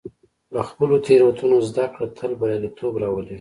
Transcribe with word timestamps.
له 0.53 0.61
خپلو 0.69 0.95
تېروتنو 1.05 1.57
زده 1.69 1.85
کړه 1.93 2.07
تل 2.17 2.31
بریالیتوب 2.39 2.93
راولي. 3.03 3.29